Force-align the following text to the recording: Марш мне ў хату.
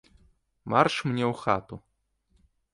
Марш 0.75 0.95
мне 1.09 1.25
ў 1.31 1.37
хату. 1.45 1.75